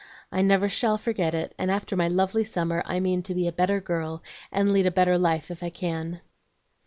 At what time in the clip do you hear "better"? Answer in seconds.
3.51-3.79, 4.91-5.15